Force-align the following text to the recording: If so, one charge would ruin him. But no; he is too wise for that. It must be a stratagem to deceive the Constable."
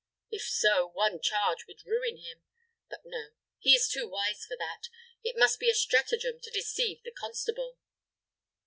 If 0.31 0.41
so, 0.49 0.87
one 0.95 1.21
charge 1.21 1.67
would 1.67 1.85
ruin 1.85 2.17
him. 2.17 2.41
But 2.89 3.01
no; 3.05 3.25
he 3.59 3.75
is 3.75 3.87
too 3.87 4.09
wise 4.09 4.43
for 4.47 4.57
that. 4.57 4.85
It 5.23 5.37
must 5.37 5.59
be 5.59 5.69
a 5.69 5.75
stratagem 5.75 6.39
to 6.41 6.49
deceive 6.49 7.03
the 7.03 7.11
Constable." 7.11 7.77